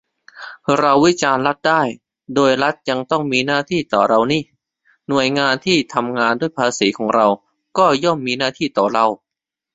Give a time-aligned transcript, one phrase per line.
[0.79, 1.81] เราวิจารณ์รัฐได้
[2.35, 4.39] โดยรัฐยังต้องมีหน้าที่ต่อเรานิ
[5.09, 7.27] หน่วยงานที่ทำงานด้วยภาษีของเรา
[7.77, 9.05] ก็ย่อมมีหน้าที่ต่อเรา